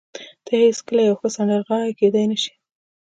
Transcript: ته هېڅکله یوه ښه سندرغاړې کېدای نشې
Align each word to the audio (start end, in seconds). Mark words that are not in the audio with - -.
ته 0.45 0.51
هېڅکله 0.65 1.01
یوه 1.03 1.17
ښه 1.19 1.27
سندرغاړې 1.35 1.91
کېدای 1.99 2.25
نشې 2.31 2.51